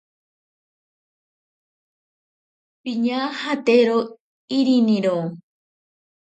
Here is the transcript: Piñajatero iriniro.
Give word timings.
Piñajatero 2.83 3.97
iriniro. 4.57 5.17